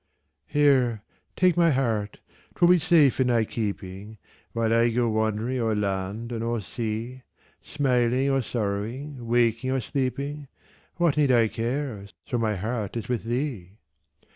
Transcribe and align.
Here, 0.47 1.03
take 1.35 1.55
my 1.55 1.69
heart 1.69 2.21
'twill 2.55 2.69
be 2.71 2.79
safe 2.79 3.19
in 3.19 3.27
thy 3.27 3.45
keeping, 3.45 4.17
While 4.51 4.73
I 4.73 4.89
go 4.89 5.07
wandering 5.09 5.59
o'er 5.59 5.75
land 5.75 6.31
and 6.31 6.43
o'er 6.43 6.59
sea; 6.59 7.21
Smiling 7.61 8.31
or 8.31 8.41
sorrowing, 8.41 9.27
waking 9.27 9.69
or 9.69 9.79
sleeping, 9.79 10.47
What 10.95 11.17
need 11.17 11.31
I 11.31 11.49
care, 11.49 12.03
so 12.25 12.39
my 12.39 12.55
heart 12.55 12.97
is 12.97 13.09
with 13.09 13.25
thee? 13.25 13.77